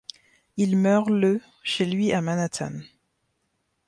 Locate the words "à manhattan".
2.11-2.73